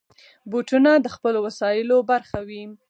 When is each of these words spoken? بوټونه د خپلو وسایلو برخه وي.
بوټونه 0.51 0.91
د 0.99 1.07
خپلو 1.15 1.39
وسایلو 1.47 1.97
برخه 2.11 2.39
وي. 2.47 2.63